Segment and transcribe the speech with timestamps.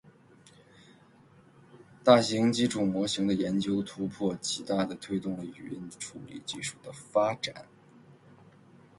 [2.03, 7.67] 大型基础模型的研究突破，极大地推动了语音处理技术的发展。